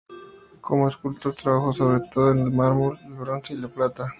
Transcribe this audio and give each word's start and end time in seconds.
Como 0.61 0.87
escultor 0.87 1.35
trabajó, 1.35 1.71
sobre 1.73 2.09
todo, 2.09 2.31
el 2.31 2.49
mármol, 2.51 2.97
el 3.05 3.13
bronce 3.13 3.53
y 3.53 3.57
la 3.57 3.67
plata. 3.67 4.09